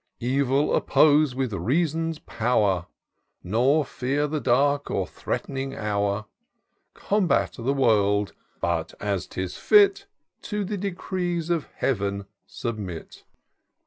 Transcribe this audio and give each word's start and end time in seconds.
"Evil 0.19 0.75
oppose 0.75 1.35
with 1.35 1.53
Reason's 1.53 2.17
power, 2.17 2.87
Nor 3.43 3.85
fear 3.85 4.25
the 4.25 4.39
dark 4.39 4.89
or 4.89 5.05
threatening 5.05 5.75
hour. 5.75 6.25
Combat 6.95 7.53
the 7.53 7.71
world;— 7.71 8.33
^but, 8.63 8.95
as 8.99 9.27
'tis 9.27 9.57
fit. 9.57 10.07
To 10.41 10.65
the 10.65 10.75
decrees 10.79 11.51
of 11.51 11.65
Heaven 11.75 12.25
submit. 12.47 13.25